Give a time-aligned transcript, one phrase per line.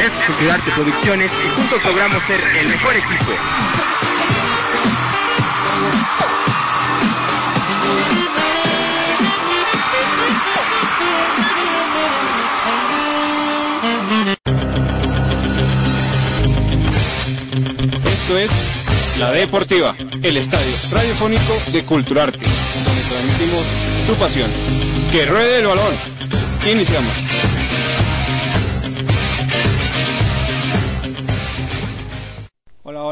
[0.00, 3.32] Es Culturarte Producciones y juntos logramos ser el mejor equipo.
[18.06, 18.50] Esto es
[19.18, 23.66] La Deportiva, el estadio radiofónico de Culturarte, donde transmitimos
[24.06, 24.50] tu pasión.
[25.12, 25.94] Que ruede el balón.
[26.70, 27.39] Iniciamos.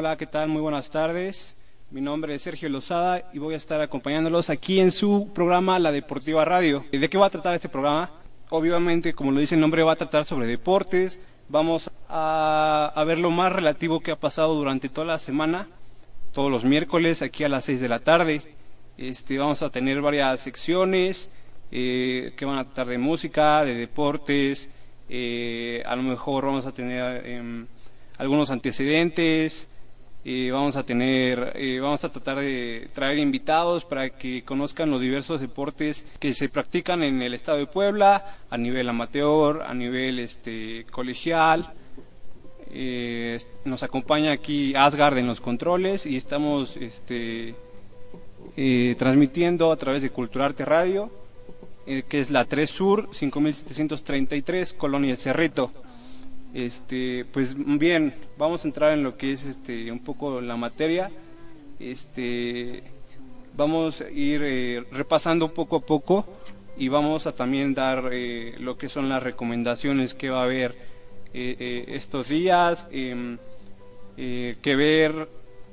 [0.00, 0.48] Hola, ¿qué tal?
[0.48, 1.56] Muy buenas tardes.
[1.90, 5.90] Mi nombre es Sergio Lozada y voy a estar acompañándolos aquí en su programa La
[5.90, 6.84] Deportiva Radio.
[6.92, 8.08] ¿De qué va a tratar este programa?
[8.48, 11.18] Obviamente, como lo dice el nombre, va a tratar sobre deportes.
[11.48, 15.66] Vamos a, a ver lo más relativo que ha pasado durante toda la semana,
[16.32, 18.42] todos los miércoles, aquí a las 6 de la tarde.
[18.98, 21.28] Este, vamos a tener varias secciones
[21.72, 24.70] eh, que van a tratar de música, de deportes,
[25.08, 27.66] eh, a lo mejor vamos a tener em,
[28.16, 29.66] algunos antecedentes,
[30.30, 35.40] eh, vamos a tener, vamos a tratar de traer invitados para que conozcan los diversos
[35.40, 40.84] deportes que se practican en el estado de Puebla, a nivel amateur, a nivel este,
[40.90, 41.72] colegial.
[42.70, 47.54] Eh, nos acompaña aquí Asgard en los controles y estamos este,
[48.56, 51.10] eh, transmitiendo a través de Culturarte Radio,
[51.86, 55.72] eh, que es la 3 Sur 5733, Colonia El Cerrito.
[56.54, 61.10] Este, pues bien, vamos a entrar en lo que es este, un poco la materia.
[61.78, 62.82] Este,
[63.56, 66.26] vamos a ir eh, repasando poco a poco
[66.78, 70.76] y vamos a también dar eh, lo que son las recomendaciones que va a haber
[71.34, 73.36] eh, eh, estos días, em,
[74.16, 75.28] que ver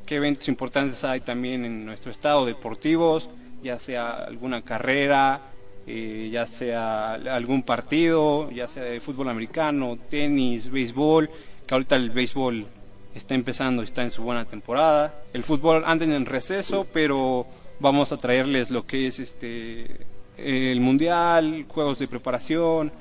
[0.05, 3.29] qué eventos importantes hay también en nuestro estado deportivos,
[3.63, 5.41] ya sea alguna carrera,
[5.87, 11.29] eh, ya sea algún partido, ya sea de fútbol americano, tenis, béisbol,
[11.67, 12.65] que ahorita el béisbol
[13.13, 15.21] está empezando, está en su buena temporada.
[15.33, 17.45] El fútbol anda en receso, pero
[17.79, 20.05] vamos a traerles lo que es este
[20.37, 22.91] el mundial, juegos de preparación,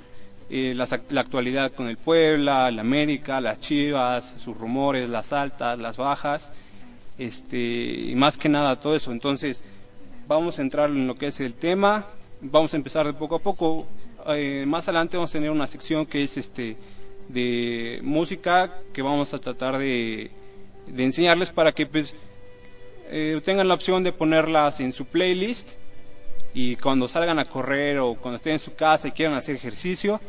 [0.50, 5.78] eh, la, la actualidad con el Puebla, el América, las Chivas, sus rumores, las altas,
[5.78, 6.52] las bajas,
[7.18, 9.10] este y más que nada todo eso.
[9.10, 9.64] Entonces
[10.28, 12.06] vamos a entrar en lo que es el tema,
[12.44, 13.86] vamos a empezar de poco a poco.
[14.28, 16.76] Eh, más adelante vamos a tener una sección que es este
[17.28, 20.30] de música que vamos a tratar de,
[20.86, 22.14] de enseñarles para que pues
[23.10, 25.70] eh, tengan la opción de ponerlas en su playlist
[26.52, 30.20] y cuando salgan a correr o cuando estén en su casa y quieran hacer ejercicio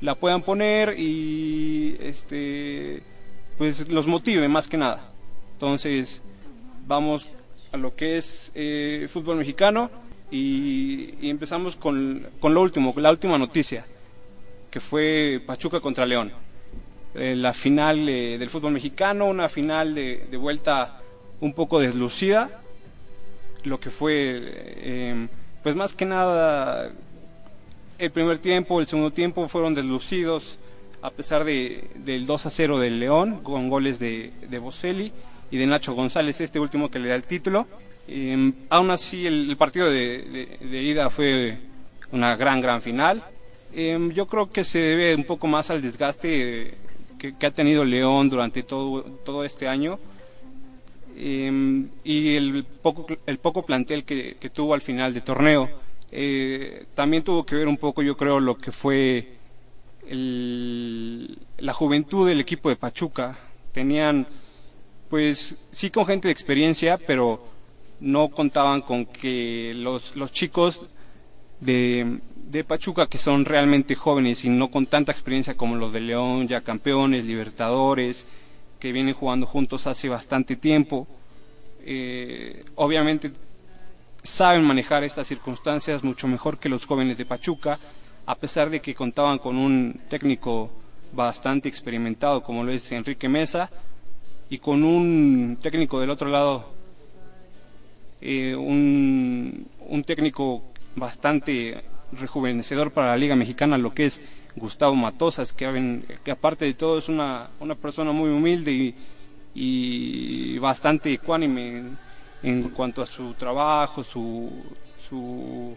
[0.00, 3.02] la puedan poner y este
[3.58, 5.12] pues los motive más que nada
[5.52, 6.22] entonces
[6.86, 7.28] vamos
[7.72, 9.90] a lo que es eh, fútbol mexicano
[10.34, 13.84] y, empezamos con, con, lo último, la última noticia,
[14.68, 16.32] que fue Pachuca contra León.
[17.14, 21.00] Eh, la final eh, del fútbol mexicano, una final de, de, vuelta
[21.40, 22.62] un poco deslucida,
[23.62, 25.28] lo que fue, eh,
[25.62, 26.90] pues más que nada,
[27.98, 30.58] el primer tiempo, el segundo tiempo fueron deslucidos,
[31.00, 35.12] a pesar de, del 2 a 0 del León, con goles de, de Boselli
[35.52, 37.68] y de Nacho González, este último que le da el título.
[38.08, 41.58] Eh, aún así, el, partido de, ida fue
[42.12, 43.24] una gran, gran final.
[43.72, 46.74] Eh, yo creo que se debe un poco más al desgaste
[47.18, 49.98] que, que ha tenido León durante todo, todo este año
[51.16, 55.70] eh, y el poco, el poco plantel que, que tuvo al final de torneo.
[56.10, 59.34] Eh, también tuvo que ver un poco, yo creo, lo que fue
[60.08, 63.36] el, la juventud del equipo de Pachuca.
[63.72, 64.26] Tenían,
[65.08, 67.53] pues, sí con gente de experiencia, pero
[68.04, 70.84] no contaban con que los, los chicos
[71.60, 76.00] de, de, Pachuca, que son realmente jóvenes y no con tanta experiencia como los de
[76.00, 78.26] León, ya campeones, libertadores,
[78.78, 81.08] que vienen jugando juntos hace bastante tiempo,
[81.80, 83.30] eh, obviamente
[84.22, 87.78] saben manejar estas circunstancias mucho mejor que los jóvenes de Pachuca,
[88.26, 90.70] a pesar de que contaban con un técnico
[91.14, 93.70] bastante experimentado como lo es Enrique Mesa
[94.50, 96.73] y con un técnico del otro lado
[98.26, 100.62] eh, un, un, técnico
[100.96, 104.22] bastante rejuvenecedor para la Liga Mexicana, lo que es
[104.56, 108.94] Gustavo Matosas, que, que aparte de todo es una, una persona muy humilde y,
[109.54, 111.82] y bastante ecuánime
[112.42, 114.50] en, cuanto a su trabajo, su,
[115.06, 115.76] su,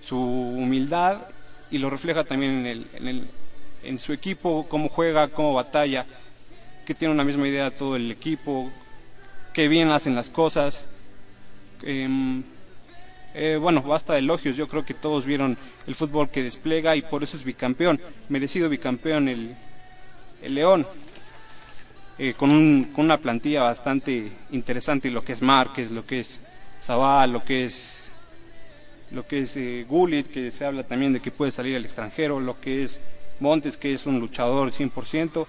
[0.00, 1.20] su, humildad
[1.70, 3.28] y lo refleja también en, el, en, el,
[3.84, 6.04] en su equipo, cómo juega, cómo batalla,
[6.84, 8.72] que tiene una misma idea todo el equipo,
[9.52, 10.88] que bien hacen las cosas.
[11.88, 12.42] Em,
[13.32, 15.56] eh, bueno, basta de elogios, yo creo que todos vieron
[15.86, 19.54] el fútbol que despliega y por eso es bicampeón, merecido bicampeón el,
[20.42, 20.84] el León,
[22.18, 26.40] eh, con, un, con, una plantilla bastante interesante, lo que es Márquez, lo que es
[26.82, 28.10] Zabal, lo que es
[29.12, 32.40] lo que es eh, Gullit, que se habla también de que puede salir al extranjero,
[32.40, 33.00] lo que es
[33.38, 35.46] Montes, que es un luchador 100%,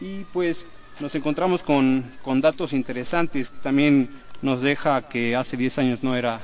[0.00, 0.66] y pues
[1.00, 4.08] nos encontramos con, con datos interesantes, también
[4.44, 6.40] nos deja que hace 10 años no era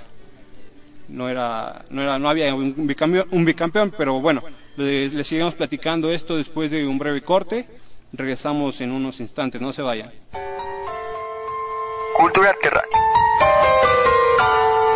[1.08, 4.42] no era no era no había un bicampeón, un bicampeón pero bueno
[4.76, 7.68] le, le, seguimos platicando esto después de un breve corte.
[8.12, 10.10] Regresamos en unos instantes no se vayan.
[12.16, 13.00] Cultura Terráquea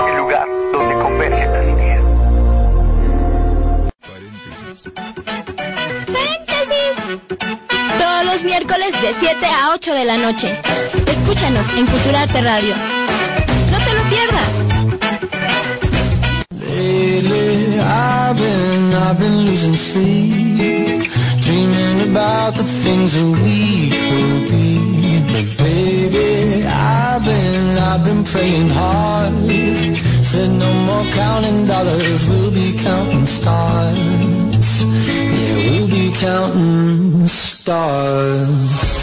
[0.08, 2.04] el lugar donde convergen las ideas.
[4.00, 4.92] Paréntesis.
[6.06, 7.73] Paréntesis
[8.24, 10.60] todos los miércoles de 7 a 8 de la noche.
[11.06, 12.74] Escúchanos en Culturarte Radio.
[13.70, 14.52] No te lo pierdas.
[21.40, 23.90] Dreaming about the things that we
[24.48, 25.20] be.
[25.28, 29.34] But baby, I've been, I've been praying hard.
[30.24, 34.43] Said no more counting dollars, we'll be counting stars.
[36.20, 38.94] Counting stars.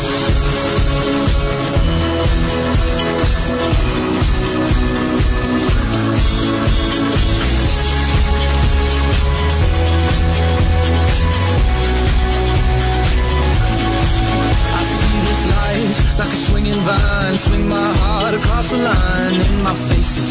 [16.17, 20.30] like a swinging vine Swing my heart across the line In my face is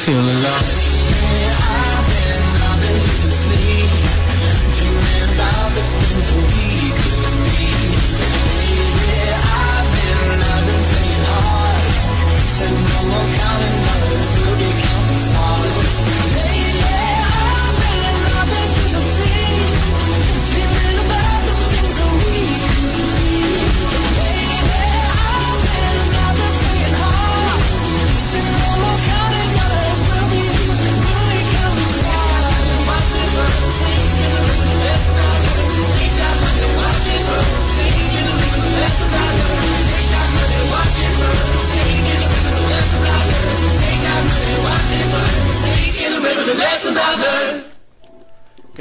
[0.00, 0.79] feel alive.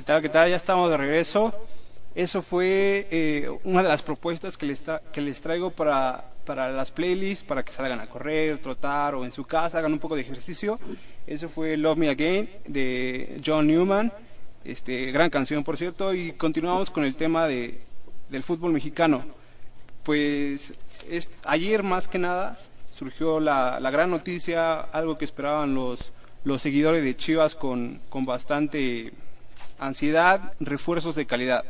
[0.09, 0.23] Tal?
[0.23, 0.49] ¿Qué tal?
[0.49, 1.53] Ya estamos de regreso.
[2.15, 4.81] Eso fue eh, una de las propuestas que les,
[5.13, 9.31] que les traigo para, para las playlists, para que salgan a correr, trotar o en
[9.31, 10.79] su casa hagan un poco de ejercicio.
[11.27, 14.11] Eso fue Love Me Again de John Newman.
[14.65, 16.11] Este, gran canción, por cierto.
[16.15, 17.79] Y continuamos con el tema de,
[18.29, 19.23] del fútbol mexicano.
[20.01, 20.73] Pues
[21.07, 22.57] es, ayer más que nada
[22.91, 26.11] surgió la, la gran noticia, algo que esperaban los,
[26.45, 29.13] los seguidores de Chivas con, con bastante
[29.79, 31.63] ansiedad, refuerzos de calidad.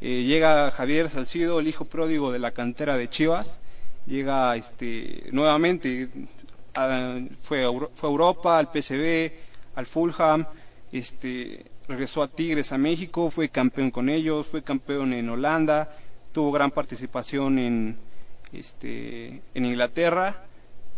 [0.00, 3.60] Eh, llega Javier Salcido, el hijo pródigo de la cantera de Chivas,
[4.06, 6.08] llega este, nuevamente,
[6.74, 9.32] a- fue, a fue Europa, al PSV,
[9.74, 10.46] al Fulham,
[10.92, 15.96] este, regresó a Tigres a México, fue campeón con ellos, fue campeón en Holanda,
[16.32, 17.96] tuvo gran participación en,
[18.52, 20.44] este, en Inglaterra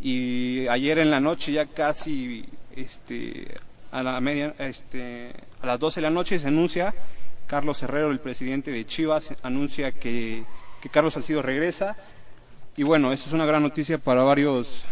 [0.01, 3.55] y ayer en la noche ya casi este,
[3.91, 6.95] a, la media, este, a las 12 de la noche se anuncia,
[7.47, 10.45] Carlos Herrero, el presidente de Chivas, anuncia que,
[10.81, 11.97] que Carlos Salcido regresa
[12.79, 14.85] y bueno, esa es una gran noticia para varios,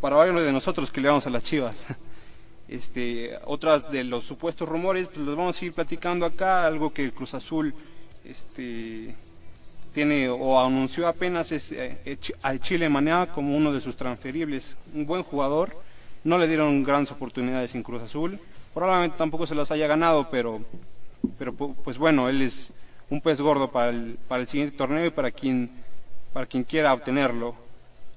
[0.00, 1.86] para varios de nosotros que le vamos a las Chivas.
[2.66, 7.04] Este, otras de los supuestos rumores, pues los vamos a ir platicando acá, algo que
[7.04, 7.74] el Cruz Azul
[8.24, 9.14] este,
[9.92, 14.78] tiene o anunció apenas es eh, eh, a Chile Manea como uno de sus transferibles,
[14.94, 15.76] un buen jugador,
[16.24, 18.38] no le dieron grandes oportunidades en Cruz Azul,
[18.72, 20.60] probablemente tampoco se las haya ganado, pero,
[21.38, 22.72] pero pu- pues bueno, él es
[23.10, 25.70] un pez gordo para el, para el siguiente torneo y para quien,
[26.32, 27.54] para quien quiera obtenerlo.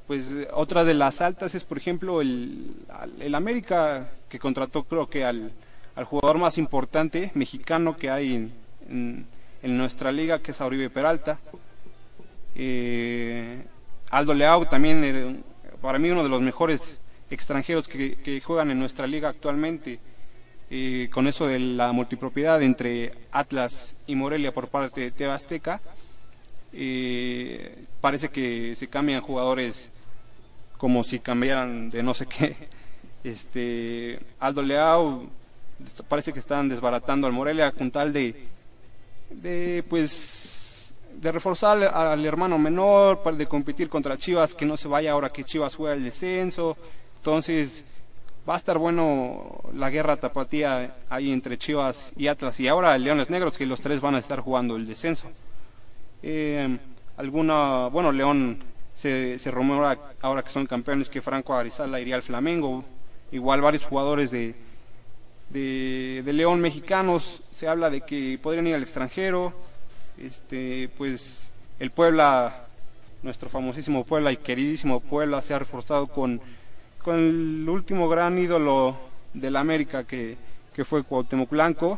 [0.08, 2.74] Pues eh, otra de las altas es, por ejemplo, el,
[3.20, 5.52] el América que contrató creo que al,
[5.96, 8.52] al jugador más importante mexicano que hay en,
[8.90, 9.26] en-
[9.64, 11.40] en nuestra liga, que es Auribe Peralta.
[12.56, 13.64] Eh,
[14.12, 15.42] Aldo Leao también, eh,
[15.82, 20.00] para mí uno de los mejores extranjeros que, que juegan en nuestra liga actualmente,
[20.70, 25.80] eh, con eso de la multipropiedad entre Atlas y Morelia por parte de Teba Azteca.
[26.74, 29.92] Eh, parece que se cambian jugadores
[30.78, 32.56] como si cambiaran de no sé qué.
[33.24, 35.28] Este Aldo Leao
[36.08, 38.48] parece que están desbaratando al Morelia con tal de
[39.30, 44.88] de pues de reforzar al, al hermano menor de competir contra Chivas que no se
[44.88, 46.78] vaya ahora que Chivas juega el descenso
[47.18, 47.84] entonces
[48.48, 52.60] va a estar bueno la guerra tapatía ahí entre Chivas y Atlas.
[52.60, 55.28] Y ahora Leones Negros que los tres van a estar jugando el descenso.
[56.24, 56.78] Eh,
[57.18, 58.60] alguna bueno León
[58.94, 62.86] se, se rumora ahora que son campeones que Franco Arizala iría al Flamengo.
[63.32, 64.56] Igual varios jugadores de,
[65.50, 69.54] de, de León mexicanos se habla de que podrían ir al extranjero.
[70.18, 72.64] Este pues el Puebla
[73.24, 76.40] nuestro famosísimo Puebla y queridísimo Puebla se ha reforzado con,
[77.08, 78.98] con el último gran ídolo
[79.34, 80.36] de la América que,
[80.76, 81.98] que fue Cuauhtémoc Blanco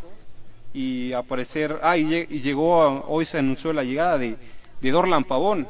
[0.72, 4.36] y aparecer ah y, lle- y llegó hoy se anunció la llegada de,
[4.80, 5.68] de Dorlan Pavón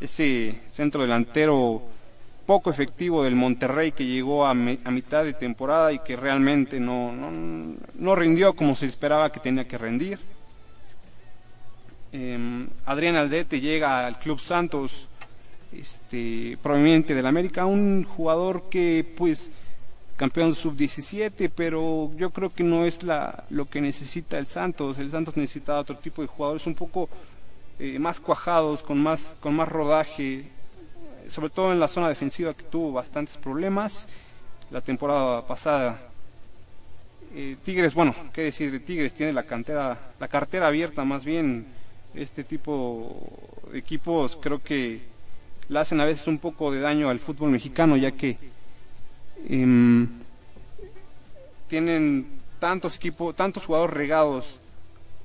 [0.00, 1.82] ese centro delantero
[2.46, 7.12] poco efectivo del Monterrey que llegó a, a mitad de temporada y que realmente no,
[7.12, 7.30] no,
[7.94, 10.18] no rindió como se esperaba que tenía que rendir.
[12.10, 15.08] Eh, Adrián Aldete llega al Club Santos,
[15.72, 19.50] este, proveniente del América, un jugador que pues
[20.16, 24.98] campeón sub-17, pero yo creo que no es la, lo que necesita el Santos.
[24.98, 27.08] El Santos necesita otro tipo de jugadores un poco
[27.78, 30.50] eh, más cuajados, con más, con más rodaje,
[31.28, 34.08] sobre todo en la zona defensiva que tuvo bastantes problemas
[34.70, 36.00] la temporada pasada.
[37.34, 41.66] Eh, Tigres, bueno, qué decir de Tigres, tiene la cantera, la cartera abierta más bien.
[42.14, 43.14] Este tipo
[43.70, 45.02] de equipos creo que
[45.68, 48.38] le hacen a veces un poco de daño al fútbol mexicano, ya que
[49.48, 50.08] em,
[51.68, 52.26] tienen
[52.58, 54.60] tantos equipos, tantos jugadores regados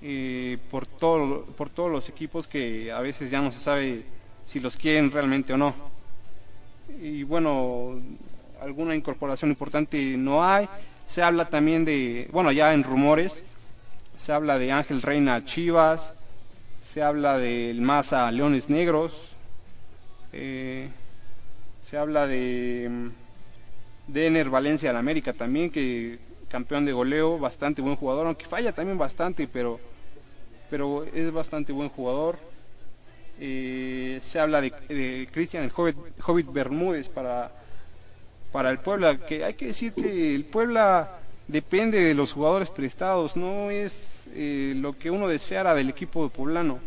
[0.01, 4.03] eh, por todo, por todos los equipos que a veces ya no se sabe
[4.45, 5.75] si los quieren realmente o no.
[7.01, 7.99] Y bueno,
[8.61, 10.67] alguna incorporación importante no hay.
[11.05, 13.43] Se habla también de, bueno, ya en rumores,
[14.17, 16.13] se habla de Ángel Reina Chivas,
[16.83, 19.30] se habla del Maza Leones Negros,
[20.33, 20.89] eh,
[21.81, 23.09] se habla de mm,
[24.07, 26.19] de Ener Valencia al América también, que
[26.49, 29.79] campeón de goleo, bastante buen jugador, aunque falla también bastante, pero,
[30.69, 32.37] pero es bastante buen jugador.
[33.39, 37.51] Eh, se habla de, de Cristian el Hobbit, Hobbit Bermúdez para,
[38.51, 43.35] para el Puebla, que hay que decir que el Puebla depende de los jugadores prestados,
[43.35, 46.79] no es eh, lo que uno deseara del equipo poblano.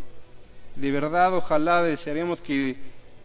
[0.77, 2.77] De verdad, ojalá desearíamos que,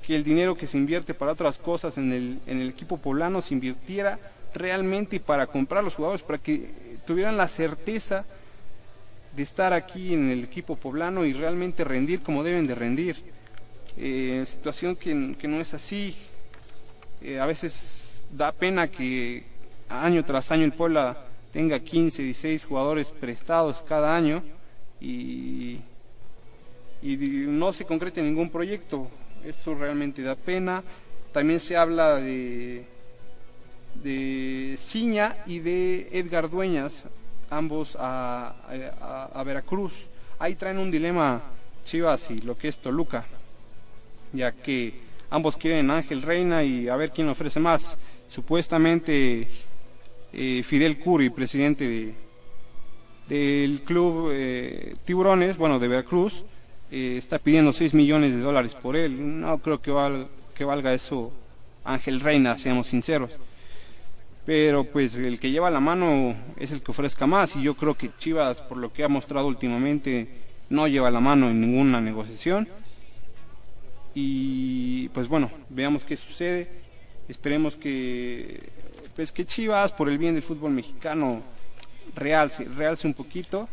[0.10, 3.44] que el dinero que se invierte para otras cosas en el, en el equipo poblano
[3.44, 4.18] se invirtiera
[4.56, 6.72] realmente para comprar los jugadores, para que
[7.06, 8.26] tuvieran la certeza
[9.36, 13.18] de estar aquí en el equipo poblano y realmente rendir como deben de rendir.
[13.98, 16.16] Eh, situación que, que no es así.
[17.22, 19.44] Eh, a veces da pena que
[19.90, 24.42] año tras año el Puebla tenga 15, 16 jugadores prestados cada año
[25.00, 25.78] y,
[27.04, 29.08] y no se concrete ningún proyecto.
[29.46, 30.84] Eso realmente da pena.
[31.32, 32.86] También se habla de,
[34.04, 37.06] de Ciña y de Edgar Dueñas,
[37.50, 38.56] ambos a,
[39.34, 40.10] a- Veracruz.
[40.40, 41.42] Ahí traen un dilema
[41.86, 43.26] Chivas y lo que es Toluca,
[44.34, 44.94] ya que
[45.30, 47.98] ambos quieren Ángel Reina y a ver quién ofrece más.
[48.28, 49.48] Supuestamente
[50.34, 52.14] eh, Fidel Curi, presidente de,
[53.28, 56.46] del club eh, Tiburones, bueno, de Veracruz,
[56.92, 59.40] eh, está pidiendo 6 millones de dólares por él.
[59.42, 61.32] No creo que, val- que valga eso
[61.86, 63.40] Ángel Reina, seamos sinceros.
[64.46, 67.94] Pero pues el que lleva la mano es el que ofrezca más y yo creo
[67.96, 70.28] que Chivas, por lo que ha mostrado últimamente,
[70.70, 72.68] no lleva la mano en ninguna negociación.
[74.16, 76.68] Y pues bueno, veamos qué sucede.
[77.28, 78.70] Esperemos que
[79.16, 81.42] pues que Chivas, por el bien del fútbol mexicano,
[82.16, 83.68] realce, realce un poquito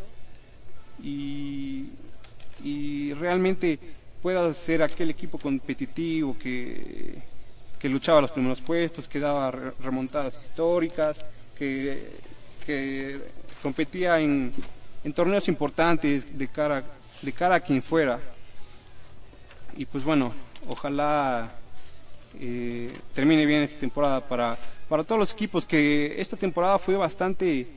[1.01, 1.85] y,
[2.63, 3.79] y realmente
[4.21, 7.15] pueda ser aquel equipo competitivo que,
[7.79, 11.23] que luchaba los primeros puestos, que daba re- remontadas históricas,
[11.57, 12.09] que,
[12.65, 13.19] que
[13.61, 14.51] competía en,
[15.03, 16.83] en torneos importantes de cara,
[17.21, 18.19] de cara a quien fuera.
[19.75, 20.33] Y pues bueno,
[20.67, 21.51] ojalá
[22.39, 24.57] eh, termine bien esta temporada para,
[24.89, 27.67] para todos los equipos, que esta temporada fue bastante,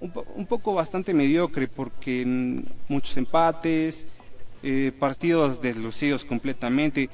[0.00, 2.24] un, po- un poco bastante mediocre, porque
[2.88, 4.06] muchos empates,
[4.62, 7.10] eh, partidos deslucidos completamente,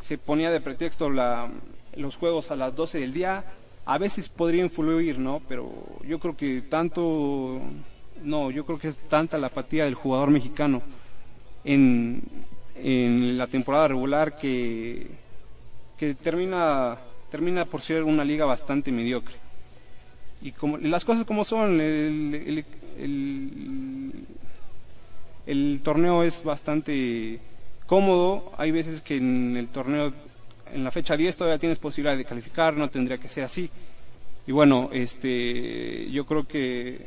[0.00, 1.48] se ponía de pretexto la,
[1.96, 3.44] los juegos a las 12 del día,
[3.84, 5.40] a veces podría influir, ¿no?
[5.48, 5.72] Pero
[6.06, 7.60] yo creo que tanto,
[8.22, 10.82] no, yo creo que es tanta la apatía del jugador mexicano
[11.64, 12.22] en,
[12.76, 15.06] en la temporada regular que,
[15.96, 16.98] que termina,
[17.30, 19.36] termina por ser una liga bastante mediocre.
[20.40, 22.64] Y como, las cosas como son, el,
[25.46, 27.40] el torneo es bastante
[27.86, 30.12] cómodo, hay veces que en el torneo,
[30.72, 33.68] en la fecha 10 todavía tienes posibilidad de calificar, no tendría que ser así.
[34.46, 37.06] Y bueno, este, yo creo que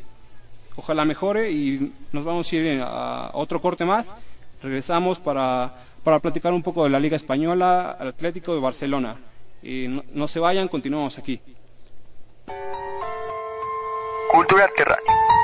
[0.75, 4.15] ojalá mejore y nos vamos a ir a otro corte más.
[4.61, 9.17] Regresamos para, para platicar un poco de la Liga Española, Atlético de Barcelona.
[9.63, 11.41] Y no, se vayan, continuamos aquí.
[14.31, 15.34] Cultura Terráquea.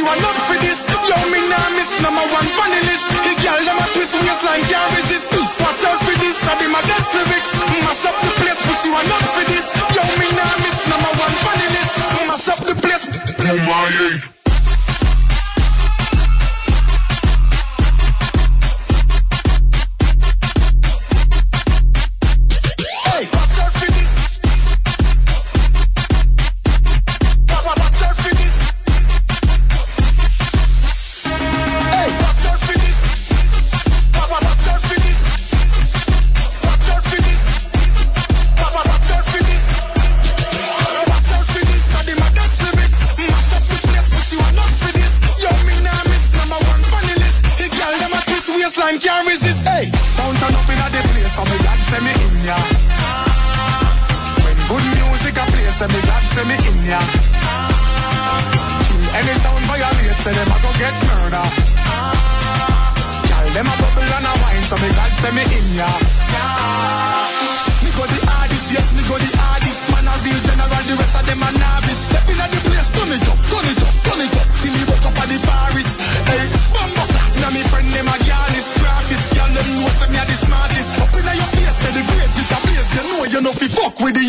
[0.00, 0.88] She want up for this.
[0.88, 3.04] Yo, me nah miss number one funny list.
[3.20, 5.28] The girl them a twist waistline can't resist.
[5.60, 6.40] Watch out for this.
[6.48, 7.52] I be my guest lyrics.
[7.84, 9.68] Mash up the place, but she want up for this.
[9.92, 11.94] Yo, me nah miss number one funny list.
[12.32, 13.04] Mash up the place.
[13.44, 14.39] Oh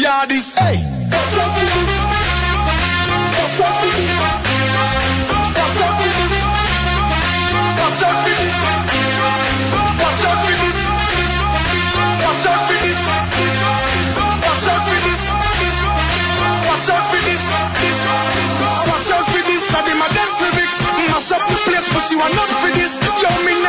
[0.01, 0.57] yardies.
[0.57, 0.81] Hey.
[1.11, 1.97] Watch out for this.
[7.81, 8.57] Watch out for this.
[12.25, 12.99] Watch out for this.
[14.41, 15.21] Watch out for this.
[16.41, 17.45] Watch out for this.
[18.89, 19.61] Watch out for this.
[22.11, 22.99] She want not for this.
[23.23, 23.60] Yo, me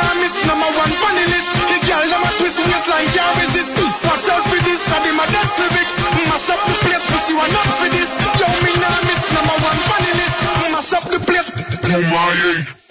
[5.58, 5.96] lyrics.
[6.28, 8.10] Mash up the place, but she want not for this.
[8.38, 8.72] Yo, me
[9.32, 10.38] number one funny list.
[10.72, 11.48] Mash up the place.
[11.84, 12.10] Oh eh?
[12.10, 12.81] my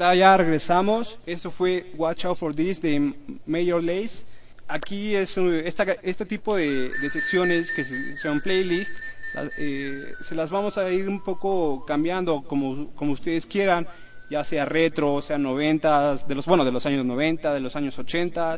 [0.00, 0.12] tal?
[0.14, 0.18] ¿Qué tal?
[0.18, 1.18] Ya regresamos.
[1.26, 3.12] Esto fue Watch Out for This de
[3.46, 4.24] Major Lace.
[4.68, 8.92] Aquí es esta- este tipo de, de secciones que se, son playlist.
[9.34, 13.86] la- eh, se las vamos a ir un poco cambiando como, como ustedes quieran,
[14.30, 17.96] ya sea retro, sea 90, de los, bueno, de los años 90, de los años
[17.98, 18.56] 80,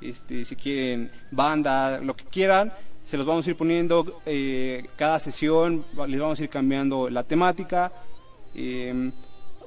[0.00, 5.18] este, si quieren banda, lo que quieran, se los vamos a ir poniendo eh, cada
[5.18, 7.90] sesión, les vamos a ir cambiando la temática.
[8.54, 9.10] eh,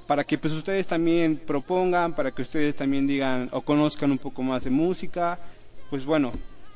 [0.08, 4.44] para que pues ustedes también propongan, para que ustedes también digan o conozcan un poco
[4.44, 5.40] más de música,
[5.90, 6.32] pues bueno,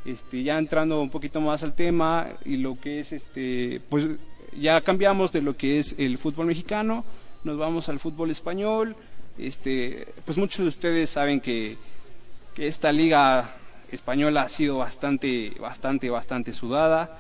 [0.06, 4.08] este ya entrando un poquito más al tema y lo que es este pues
[4.58, 7.06] ya cambiamos de lo que es el fútbol mexicano,
[7.44, 8.96] nos vamos al fútbol español,
[9.38, 11.78] este pues muchos de ustedes saben que
[12.56, 13.50] que esta liga
[13.92, 17.20] española ha sido bastante, bastante, bastante sudada,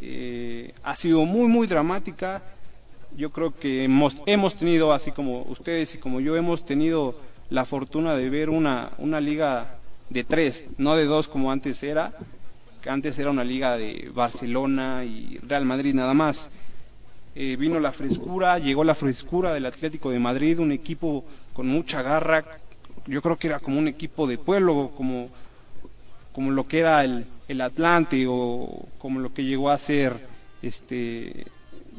[0.00, 2.42] eh, ha sido muy, muy dramática.
[3.16, 7.14] Yo creo que hemos, hemos tenido, así como ustedes y como yo, hemos tenido
[7.50, 9.76] la fortuna de ver una, una liga
[10.08, 12.12] de tres, no de dos como antes era,
[12.80, 16.48] que antes era una liga de Barcelona y Real Madrid nada más.
[17.34, 22.02] Eh, vino la frescura, llegó la frescura del Atlético de Madrid, un equipo con mucha
[22.02, 22.44] garra,
[23.06, 25.28] yo creo que era como un equipo de pueblo, como,
[26.32, 30.14] como lo que era el, el Atlante o como lo que llegó a ser,
[30.62, 31.46] este,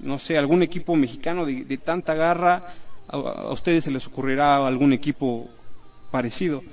[0.03, 2.73] no sé, algún equipo mexicano de, tanta garra,
[3.07, 5.49] a, a ustedes se les ocurrirá algún equipo
[6.11, 6.63] parecido.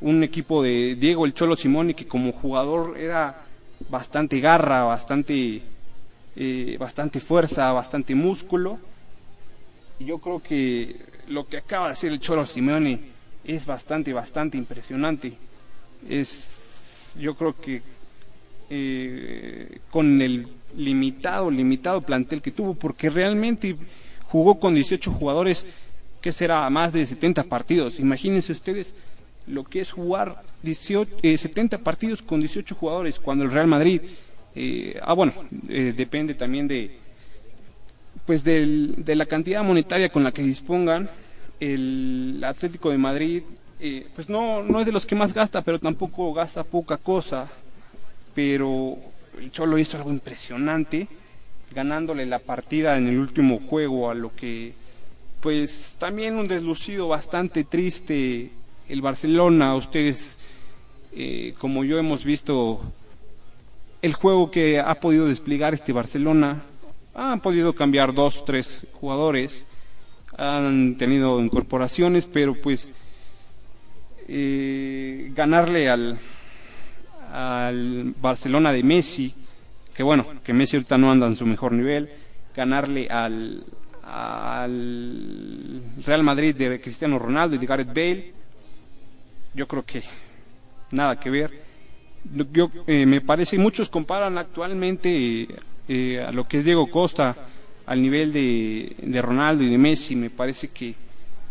[0.00, 3.46] Un equipo de Diego el Cholo Simone que como jugador era
[3.88, 5.62] bastante garra, bastante,
[6.36, 8.78] eh, bastante fuerza, bastante músculo.
[9.98, 10.96] Y yo creo que
[11.28, 13.00] lo que acaba de hacer el Cholo Simeone
[13.44, 15.36] es bastante, bastante impresionante.
[16.08, 17.82] Es, yo creo que
[18.68, 23.76] eh, con el limitado, limitado plantel que tuvo, porque realmente
[24.24, 25.66] jugó con 18 jugadores,
[26.20, 27.98] que será más de 70 partidos.
[28.00, 28.94] Imagínense ustedes
[29.46, 34.00] lo que es jugar 18, eh, 70 partidos con 18 jugadores, cuando el Real Madrid,
[34.54, 35.32] eh, ah bueno,
[35.68, 36.98] eh, depende también de,
[38.26, 41.08] pues del, de la cantidad monetaria con la que dispongan.
[41.60, 43.42] El Atlético de Madrid,
[43.80, 47.48] eh, pues no, no es de los que más gasta, pero tampoco gasta poca cosa.
[48.34, 48.98] Pero
[49.38, 51.08] el Cholo hizo algo impresionante,
[51.74, 54.74] ganándole la partida en el último juego a lo que,
[55.40, 58.50] pues también un deslucido bastante triste
[58.88, 59.74] el Barcelona.
[59.74, 60.38] Ustedes,
[61.14, 62.80] eh, como yo, hemos visto
[64.02, 66.62] el juego que ha podido desplegar este Barcelona.
[67.14, 69.66] Han podido cambiar dos, tres jugadores,
[70.36, 72.92] han tenido incorporaciones, pero pues
[74.28, 76.18] eh, ganarle al,
[77.32, 79.34] al Barcelona de Messi,
[79.94, 82.08] que bueno, que Messi ahorita no anda en su mejor nivel,
[82.54, 83.64] ganarle al,
[84.02, 88.32] al Real Madrid de Cristiano Ronaldo y de Gareth Bale,
[89.54, 90.02] yo creo que
[90.90, 91.66] nada que ver.
[92.52, 95.46] Yo, eh, me parece, muchos comparan actualmente
[95.88, 97.36] eh, a lo que es Diego Costa
[97.86, 100.16] al nivel de, de Ronaldo y de Messi.
[100.16, 100.94] Me parece que,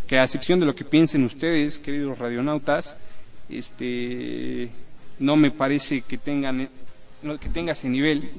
[0.06, 2.98] que, a excepción de lo que piensen ustedes, queridos radionautas,
[3.50, 4.70] este,
[5.20, 6.70] no me parece que tengan
[7.40, 8.30] que tenga ese nivel.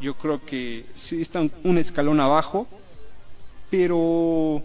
[0.00, 2.66] Yo creo que sí están un escalón abajo,
[3.70, 4.62] pero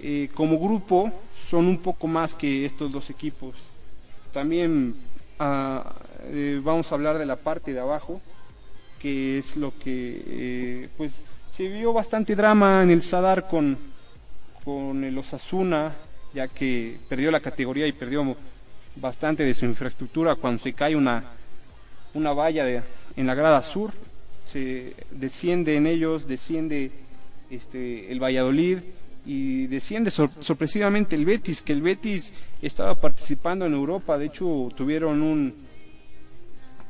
[0.00, 3.56] eh, como grupo son un poco más que estos dos equipos.
[4.32, 4.94] También
[5.38, 8.20] ah, eh, vamos a hablar de la parte de abajo,
[9.00, 11.12] que es lo que eh, pues
[11.50, 13.76] se vio bastante drama en el Sadar con,
[14.64, 15.94] con el Osasuna,
[16.34, 18.36] ya que perdió la categoría y perdió
[19.00, 21.24] bastante de su infraestructura cuando se cae una,
[22.14, 22.82] una valla de,
[23.16, 23.92] en la grada sur,
[24.46, 26.90] se desciende en ellos, desciende
[27.50, 28.78] este, el Valladolid
[29.26, 32.32] y desciende sorpresivamente el Betis, que el Betis
[32.62, 35.54] estaba participando en Europa, de hecho tuvieron un,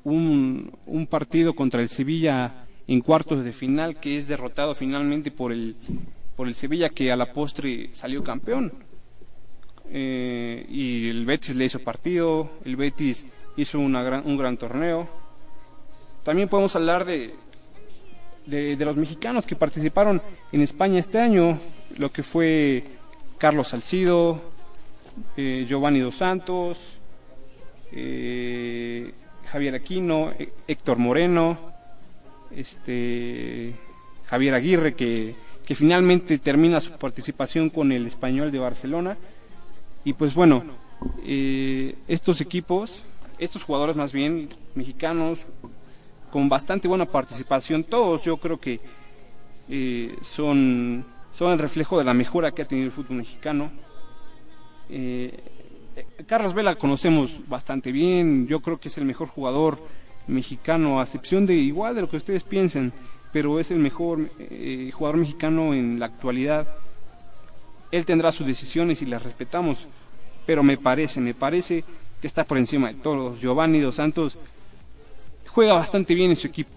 [0.05, 5.53] un, un partido contra el Sevilla en cuartos de final que es derrotado finalmente por
[5.53, 5.77] el,
[6.37, 8.73] por el Sevilla que a la postre salió campeón.
[9.90, 15.09] Eh, y el Betis le hizo partido, el Betis hizo una gran, un gran torneo.
[16.24, 17.35] También podemos hablar de,
[18.46, 20.20] de, los mexicanos que participaron
[20.53, 21.59] en España este año,
[21.96, 22.85] lo que fue
[23.38, 24.40] Carlos Salcido,
[25.37, 26.98] eh, Giovanni Dos Santos,
[27.92, 29.12] eh,
[29.51, 30.33] Javier Aquino,
[30.66, 31.59] Héctor Moreno,
[32.51, 33.72] este,
[34.27, 35.35] Javier Aguirre, que,
[35.66, 39.16] que finalmente termina su participación con el español de Barcelona.
[40.05, 40.65] Y pues bueno,
[41.25, 43.05] eh, estos equipos,
[43.39, 45.47] estos jugadores más bien mexicanos,
[46.31, 48.81] con bastante buena participación, todos yo creo que
[49.69, 53.71] eh, son, son el reflejo de la mejora que ha tenido el fútbol mexicano.
[54.91, 55.39] Eh,
[56.27, 59.79] Carlos Vela conocemos bastante bien, yo creo que es el mejor jugador
[60.27, 62.93] mexicano, a excepción de igual de lo que ustedes piensen,
[63.33, 66.69] pero es el mejor eh, jugador mexicano en la actualidad.
[67.90, 69.87] Él tendrá sus decisiones y las respetamos,
[70.46, 71.85] pero me parece, me parece
[72.20, 73.40] que está por encima de todos.
[73.40, 74.38] Giovanni Dos Santos
[75.46, 76.77] juega bastante bien en su equipo,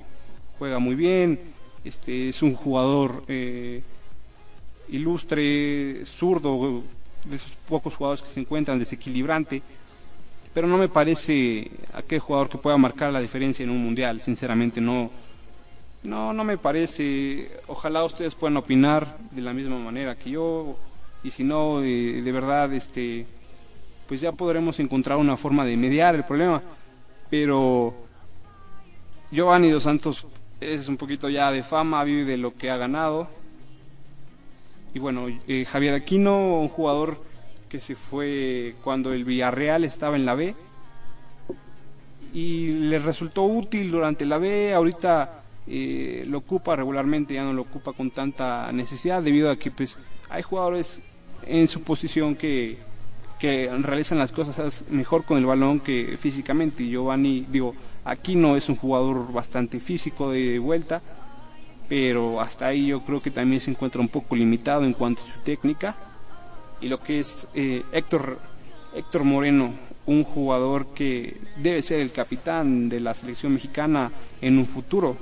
[0.57, 1.39] juega muy bien,
[1.83, 3.81] este es un jugador eh,
[4.89, 6.83] ilustre, zurdo,
[7.25, 9.61] de esos pocos jugadores que se encuentran desequilibrante,
[10.53, 14.81] pero no me parece aquel jugador que pueda marcar la diferencia en un mundial, sinceramente
[14.81, 15.09] no
[16.03, 20.75] no no me parece, ojalá ustedes puedan opinar de la misma manera que yo
[21.23, 23.25] y si no de, de verdad este
[24.07, 26.61] pues ya podremos encontrar una forma de mediar el problema,
[27.29, 27.93] pero
[29.31, 30.27] Giovanni dos Santos
[30.59, 33.29] es un poquito ya de fama, vive de lo que ha ganado.
[34.93, 37.23] Y bueno, eh, Javier Aquino, un jugador
[37.69, 40.53] que se fue cuando el Villarreal estaba en la B
[42.33, 47.61] y le resultó útil durante la B, ahorita eh, lo ocupa regularmente, ya no lo
[47.61, 49.97] ocupa con tanta necesidad debido a que pues
[50.29, 50.99] hay jugadores
[51.45, 52.77] en su posición que,
[53.39, 57.75] que realizan las cosas mejor con el balón que físicamente Giovanni, digo,
[58.05, 61.01] aquí no es un jugador bastante físico de vuelta,
[61.89, 65.25] pero hasta ahí yo creo que también se encuentra un poco limitado en cuanto a
[65.25, 65.95] su técnica
[66.81, 68.39] y lo que es eh, Héctor,
[68.95, 69.73] Héctor Moreno,
[70.05, 75.15] un jugador que debe ser el capitán de la selección mexicana en un futuro.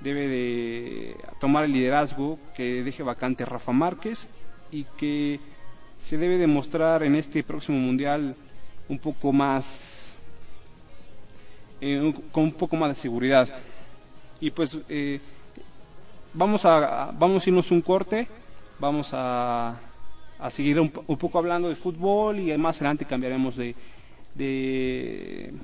[0.00, 4.28] Debe de tomar el liderazgo que deje vacante Rafa Márquez
[4.76, 5.40] y que
[5.98, 8.34] se debe demostrar en este próximo mundial
[8.88, 10.16] un poco más
[11.80, 13.48] eh, con un poco más de seguridad
[14.38, 15.18] y pues eh,
[16.34, 18.28] vamos a vamos a irnos un corte
[18.78, 19.80] vamos a
[20.38, 23.74] a seguir un, un, poco hablando de fútbol y más adelante cambiaremos de,
[24.34, 25.54] de,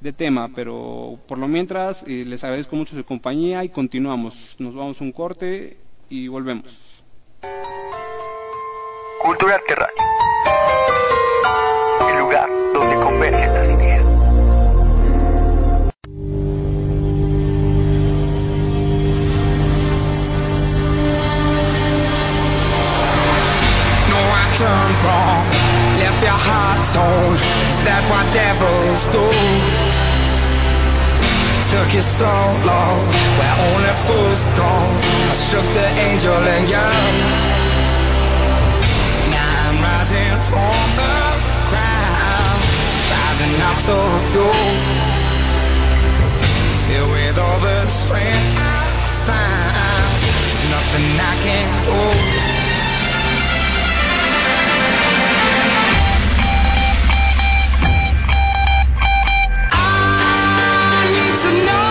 [0.00, 4.56] de tema, pero por lo mientras eh, les agradezco mucho su compañía y continuamos.
[4.58, 5.78] Nos vamos un corte
[6.10, 7.02] y volvemos.
[9.20, 10.04] Cultura Terráquea.
[12.08, 14.04] El lugar donde convergen las ideas.
[24.58, 25.46] done wrong
[25.98, 27.34] Left your heart torn
[27.70, 29.24] Is that what devils do?
[31.70, 32.32] Took you so
[32.66, 32.98] long
[33.38, 34.72] Where only fools go
[35.30, 37.57] I shook the angel in you
[40.48, 41.16] from the
[41.68, 42.60] crowd
[43.12, 44.48] Rising told you.
[46.84, 48.84] Filled with all the strength I
[49.26, 52.00] find, there's nothing I can't do.
[59.72, 61.87] I need to know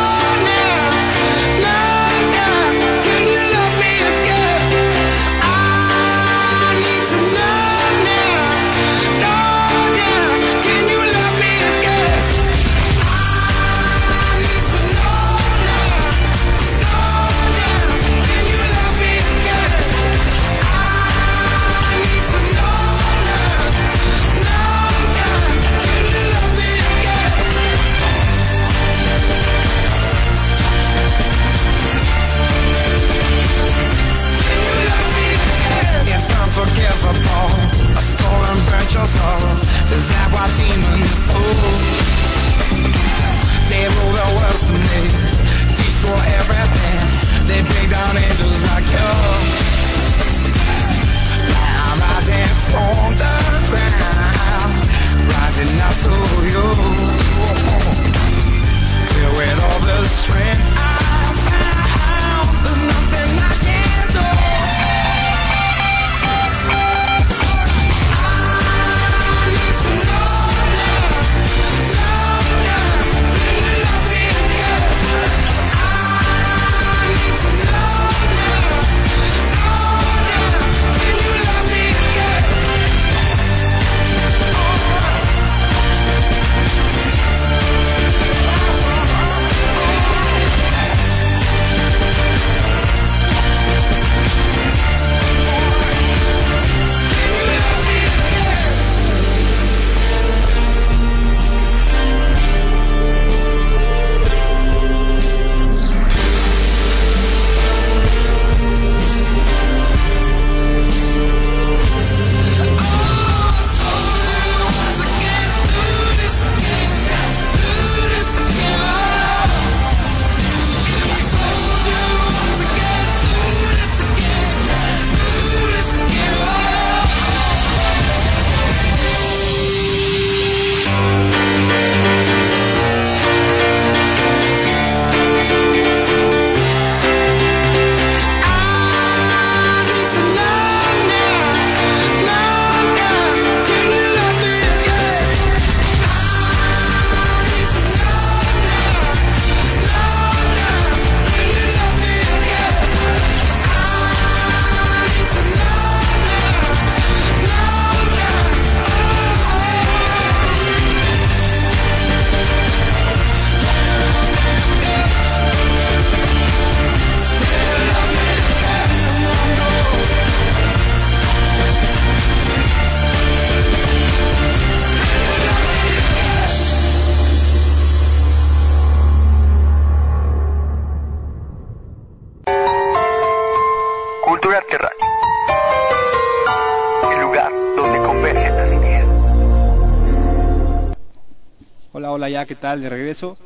[191.98, 192.80] Hola, hola, ya, ¿qué tal?
[192.80, 193.40] De regreso.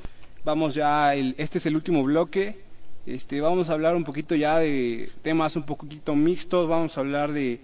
[0.44, 2.58] Vamos ya, el- este es el último bloque.
[3.06, 6.68] Este, vamos a hablar un poquito ya de temas un poquito mixtos.
[6.68, 7.62] Vamos a hablar de,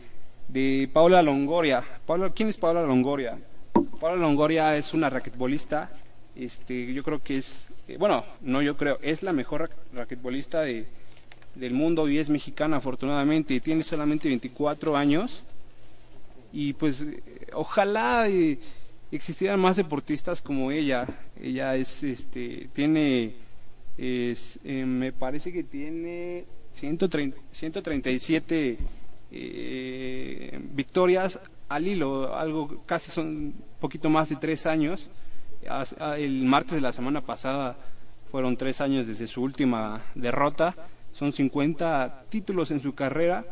[0.47, 1.83] de Paula Longoria.
[2.05, 3.37] Paula, ¿Quién es Paula Longoria?
[3.99, 5.91] Paula Longoria es una raquetbolista.
[6.37, 10.61] Este, yo creo que es, eh, bueno, no yo creo, es la mejor ra- raquetbolista
[10.61, 10.85] de,
[11.55, 13.59] del mundo y es mexicana afortunadamente.
[13.59, 15.43] Tiene solamente 24 años
[16.53, 17.21] y pues eh,
[17.51, 18.57] ojalá eh,
[19.11, 21.07] existieran más deportistas como ella
[21.41, 23.35] ella es este tiene
[23.97, 24.35] eh,
[24.85, 28.77] me parece que tiene 130 137
[29.31, 31.39] eh, victorias
[31.69, 35.09] al hilo algo casi son un poquito más de tres años.
[35.69, 37.77] Ah, el martes de la semana pasada
[38.31, 40.73] fueron tres años desde su última derrota.
[41.11, 43.43] Son 50 títulos en su carrera.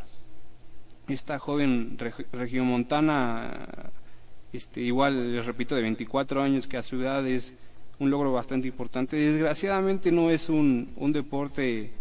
[1.07, 3.67] Esta joven reg- regiomontana,
[4.53, 7.53] este, igual les repito, de 24 años, que a su edad es
[7.99, 9.15] un logro bastante importante.
[9.15, 11.91] Desgraciadamente no es un, un deporte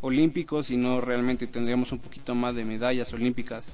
[0.00, 3.72] olímpico, sino realmente tendríamos un poquito más de medallas olímpicas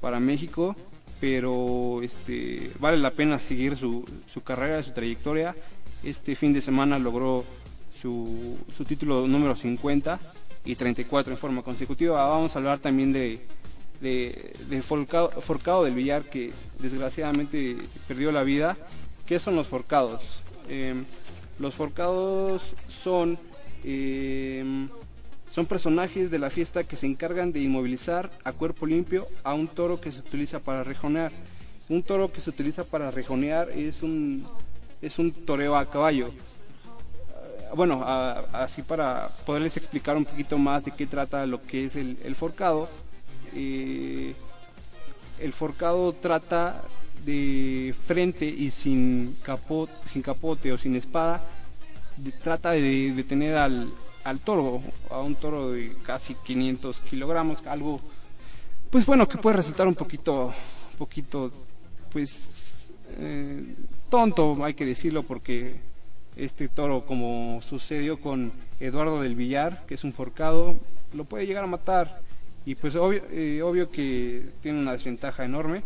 [0.00, 0.76] para México,
[1.20, 5.54] pero este, vale la pena seguir su, su carrera, su trayectoria.
[6.04, 7.44] Este fin de semana logró
[7.92, 10.20] su, su título número 50
[10.64, 12.28] y 34 en forma consecutiva.
[12.28, 13.40] Vamos a hablar también de,
[14.00, 17.76] de, de Forcado, Forcado del Villar, que desgraciadamente
[18.08, 18.76] perdió la vida
[19.26, 20.42] ¿Qué son los forcados?
[20.68, 20.94] Eh,
[21.58, 23.36] los forcados son,
[23.82, 24.64] eh,
[25.50, 29.66] son personajes de la fiesta que se encargan de inmovilizar a cuerpo limpio a un
[29.66, 31.32] toro que se utiliza para rejonear.
[31.88, 34.46] Un toro que se utiliza para rejonear es un,
[35.02, 36.28] es un toreo a caballo.
[36.28, 36.32] Eh,
[37.74, 41.96] Bueno, a- así para poderles explicar un poquito más de qué trata lo que es
[41.96, 42.88] el, el forcado.
[43.54, 46.82] El forcado trata
[47.24, 51.42] de frente y sin capote, sin capote o sin espada,
[52.42, 53.92] trata de detener al,
[54.24, 54.80] al toro,
[55.10, 58.00] a un toro de casi 500 kilogramos, algo,
[58.90, 60.52] pues bueno, que puede resultar un poquito,
[60.98, 61.52] poquito,
[62.12, 63.74] pues eh,
[64.08, 65.80] tonto, hay que decirlo, porque
[66.36, 70.76] este toro, como sucedió con Eduardo del Villar, que es un forcado,
[71.12, 72.20] lo puede llegar a matar.
[72.66, 75.82] Y pues obvio, eh, obvio que tiene una desventaja enorme.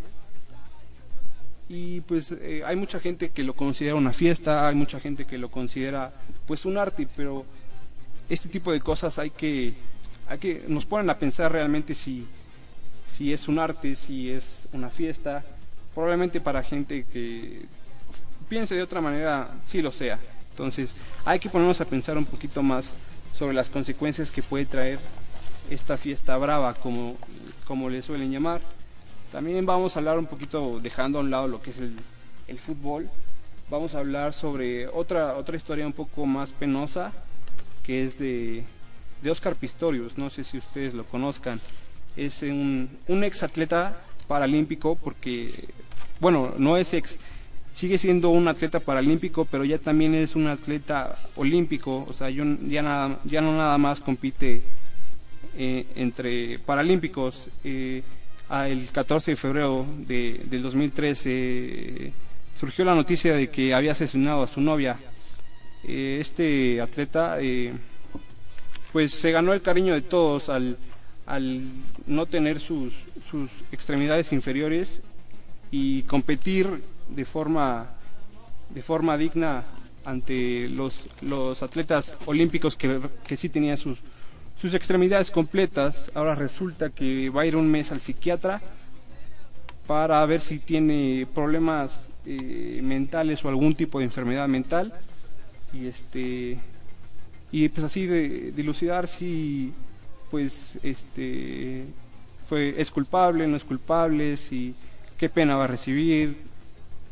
[1.69, 5.37] Y pues eh, hay mucha gente que lo considera una fiesta, hay mucha gente que
[5.37, 6.11] lo considera
[6.47, 7.45] pues un arte, pero
[8.27, 9.73] este tipo de cosas hay que,
[10.27, 12.25] hay que nos ponen a pensar realmente si,
[13.05, 15.45] si es un arte, si es una fiesta.
[15.93, 17.61] Probablemente para gente que
[18.49, 20.19] piense de otra manera, sí lo sea.
[20.49, 22.95] Entonces hay que ponernos a pensar un poquito más
[23.35, 24.99] sobre las consecuencias que puede traer
[25.69, 27.17] esta fiesta brava, como,
[27.65, 28.61] como le suelen llamar.
[29.31, 31.95] También vamos a hablar un poquito, dejando a un lado lo que es el,
[32.47, 33.09] el fútbol,
[33.69, 37.13] vamos a hablar sobre otra, otra historia un poco más penosa,
[37.83, 38.63] que es de,
[39.21, 41.61] de Oscar Pistorius, no sé si ustedes lo conozcan.
[42.17, 45.69] Es un, un ex atleta paralímpico, porque,
[46.19, 47.19] bueno, no es ex,
[47.73, 52.43] sigue siendo un atleta paralímpico, pero ya también es un atleta olímpico, o sea, ya,
[52.43, 54.61] nada, ya no nada más compite
[55.57, 57.47] eh, entre paralímpicos.
[57.63, 58.03] Eh,
[58.67, 62.13] el 14 de febrero de, del 2013 eh,
[62.53, 64.97] surgió la noticia de que había asesinado a su novia.
[65.83, 67.73] Eh, este atleta eh,
[68.91, 70.77] pues se ganó el cariño de todos al,
[71.25, 71.61] al
[72.07, 72.93] no tener sus,
[73.29, 75.01] sus extremidades inferiores
[75.71, 77.95] y competir de forma
[78.69, 79.63] de forma digna
[80.05, 83.99] ante los, los atletas olímpicos que, que sí tenían sus,
[84.61, 86.11] sus extremidades completas.
[86.13, 88.61] Ahora resulta que va a ir un mes al psiquiatra
[89.87, 94.93] para ver si tiene problemas eh, mentales o algún tipo de enfermedad mental
[95.73, 96.59] y este
[97.51, 99.73] y pues así de dilucidar si
[100.29, 101.85] pues este
[102.47, 104.75] fue es culpable no es culpable si
[105.17, 106.37] qué pena va a recibir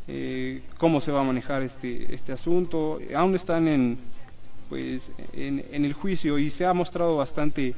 [0.08, 3.98] eh, cómo se va a manejar este este asunto aún están en
[4.70, 7.74] pues en, en el juicio y se ha mostrado bastante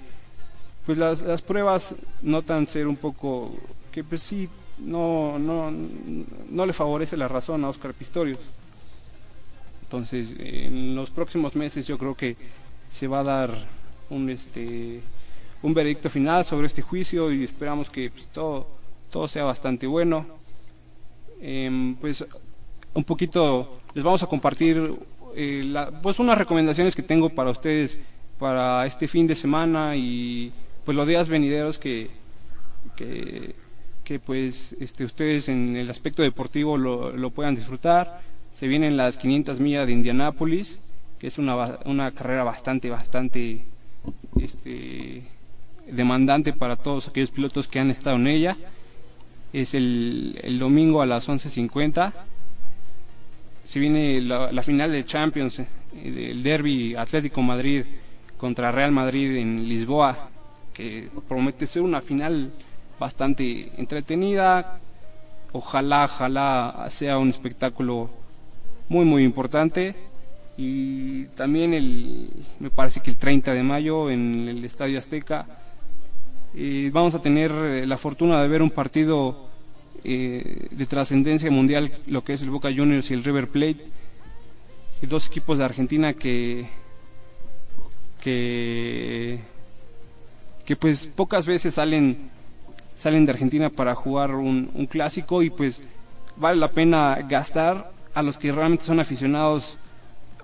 [0.85, 3.51] pues las, las pruebas notan ser un poco
[3.91, 5.71] que pues sí no no
[6.49, 8.39] no le favorece la razón a Oscar Pistorius
[9.83, 12.35] entonces en los próximos meses yo creo que
[12.89, 13.51] se va a dar
[14.09, 15.01] un este
[15.61, 18.81] un veredicto final sobre este juicio y esperamos que pues, todo
[19.11, 20.25] todo sea bastante bueno.
[21.41, 22.25] Em, pues
[22.93, 24.95] un poquito les vamos a compartir
[25.35, 27.99] eh, la- pues unas recomendaciones que tengo para ustedes
[28.39, 30.51] para este fin de semana y
[30.83, 32.09] pues los días venideros que,
[32.95, 38.21] que, pues este, ustedes en el aspecto deportivo lo, lo puedan disfrutar.
[38.51, 40.79] Se vienen las 500 millas de Indianápolis,
[41.19, 43.63] que es una, una carrera bastante, bastante
[44.39, 45.23] este,
[45.89, 48.57] demandante para todos aquellos pilotos que han estado en ella.
[49.53, 52.11] Es el, el domingo a las 11.50
[53.63, 55.67] se viene la, final de Champions, eh,
[56.11, 57.83] del Derby Atlético Madrid
[58.37, 60.29] contra Real Madrid en Lisboa,
[60.73, 62.51] que promete ser una final
[62.99, 64.79] bastante entretenida.
[65.51, 68.09] Ojalá, ojalá sea un espectáculo
[68.89, 69.95] muy, muy importante.
[70.57, 75.45] Y también el, me parece que el 30 de mayo en el Estadio Azteca
[76.53, 79.50] eh, vamos a tener eh, la fortuna de ver un partido
[80.03, 83.85] eh, de trascendencia mundial, lo que es el Boca Juniors y el River Plate,
[85.03, 86.67] dos equipos de Argentina que
[88.21, 89.39] que
[90.65, 92.29] que pues pocas veces salen
[92.97, 95.81] salen de Argentina para jugar un, un clásico y pues
[96.37, 97.91] vale la pena gastar.
[98.13, 99.77] A los que realmente son aficionados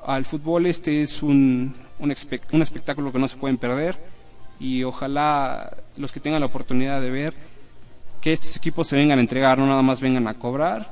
[0.06, 4.00] al fútbol este es un, un, espe- un espectáculo que no se pueden perder
[4.58, 7.34] y ojalá los que tengan la oportunidad de ver
[8.28, 10.92] que estos equipos se vengan a entregar, no nada más vengan a cobrar.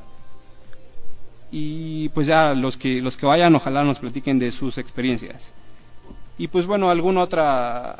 [1.52, 5.54] Y pues ya los que los que vayan, ojalá nos platiquen de sus experiencias.
[6.38, 7.98] Y pues bueno, alguna otra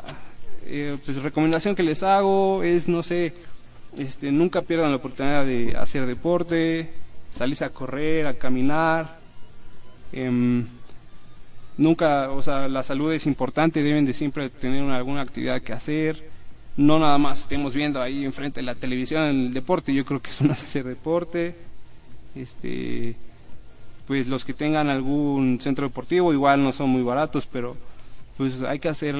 [0.64, 3.34] eh, pues, recomendación que les hago es, no sé,
[3.98, 6.90] este, nunca pierdan la oportunidad de hacer deporte,
[7.34, 9.18] salirse a correr, a caminar.
[10.14, 10.66] Em,
[11.76, 15.74] nunca, o sea, la salud es importante, deben de siempre tener una- alguna actividad que
[15.74, 16.35] hacer.
[16.76, 20.30] No nada más estemos viendo ahí enfrente de la televisión el deporte, yo creo que
[20.30, 21.54] eso no es hacer deporte.
[22.34, 23.16] Este,
[24.06, 27.76] pues los que tengan algún centro deportivo igual no son muy baratos, pero
[28.36, 29.16] pues hay que hacer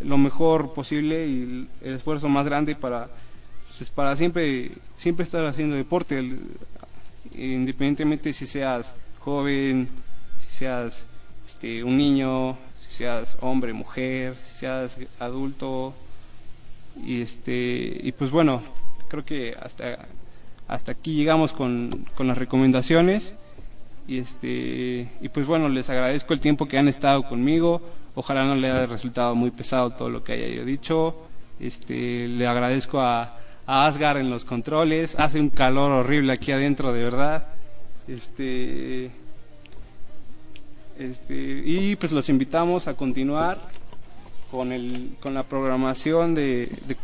[0.00, 3.08] lo mejor posible y el esfuerzo más grande para
[3.78, 6.22] pues para siempre siempre estar haciendo deporte
[7.34, 9.88] independientemente si seas joven
[10.38, 11.06] si seas
[11.46, 15.94] este, un niño si seas hombre mujer si seas adulto
[17.04, 18.62] y este y pues bueno
[19.08, 20.06] creo que hasta
[20.68, 23.34] hasta aquí llegamos con, con las recomendaciones.
[24.08, 27.80] Y este y pues bueno les agradezco el tiempo que han estado conmigo.
[28.14, 31.16] Ojalá no le haya resultado muy pesado todo lo que haya yo dicho.
[31.60, 35.16] Este le agradezco a, a Asgar en los controles.
[35.18, 37.46] Hace un calor horrible aquí adentro de verdad.
[38.08, 39.10] Este
[40.98, 43.58] este y pues los invitamos a continuar
[44.50, 46.96] con el con la programación de, de,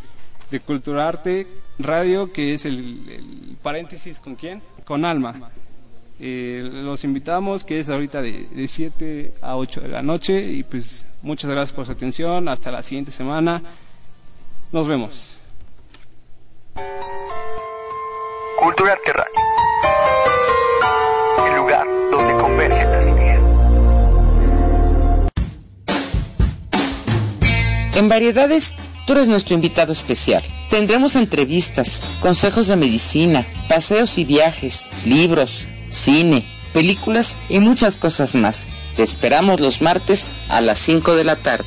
[0.50, 1.46] de Culturarte
[1.78, 5.50] Radio que es el, paréntesis con quién con Alma
[6.24, 10.40] eh, los invitamos, que es ahorita de, de 7 a 8 de la noche.
[10.40, 12.48] Y pues muchas gracias por su atención.
[12.48, 13.60] Hasta la siguiente semana.
[14.70, 15.36] Nos vemos.
[18.56, 19.71] Cultura Radio.
[27.94, 28.76] En Variedades,
[29.06, 30.42] tú eres nuestro invitado especial.
[30.70, 38.70] Tendremos entrevistas, consejos de medicina, paseos y viajes, libros, cine, películas y muchas cosas más.
[38.96, 41.66] Te esperamos los martes a las 5 de la tarde.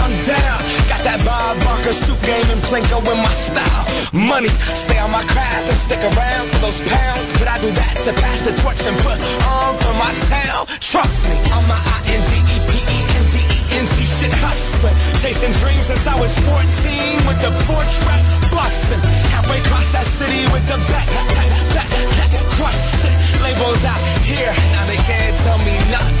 [1.91, 3.83] Bob suit game and Plinko in my style.
[4.15, 7.27] Money, stay on my craft and stick around for those pounds.
[7.35, 10.71] But I do that to pass the torch and put on for my town.
[10.79, 11.75] Trust me, I'm my
[12.07, 14.95] I-N-D-E-P-E-N-D-E-N-T shit hustling.
[15.19, 18.23] Chasing dreams since I was 14 with the four track
[18.55, 19.03] busting.
[19.35, 21.27] Halfway across that city with the back, back,
[21.75, 23.15] back, back, crush it.
[23.43, 26.20] Labels out here, now they can't tell me nothing.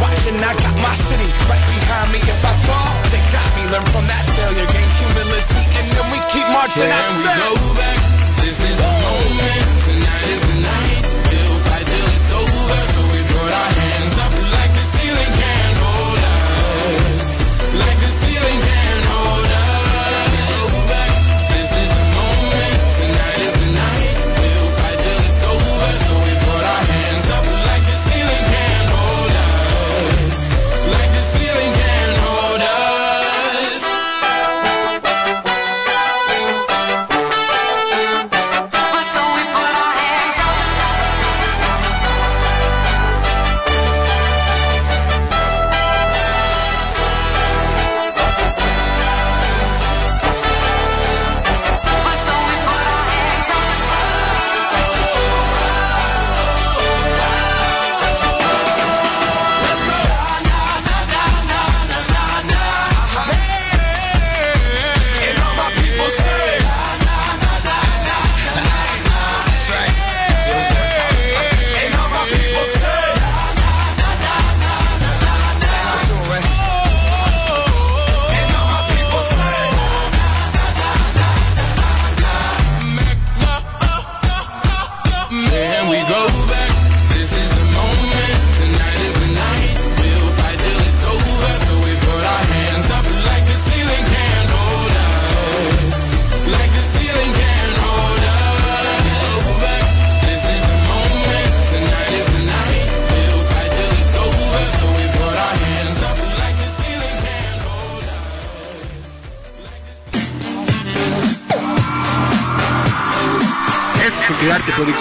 [0.00, 0.36] watching.
[0.38, 2.18] I got my city right behind me.
[2.22, 3.62] If I fall, they got me.
[3.70, 6.88] Learn from that failure, gain humility, and then we keep marching.
[6.88, 7.98] I Can we go back?
[8.40, 9.64] This is the moment.
[9.84, 10.87] Tonight is the night.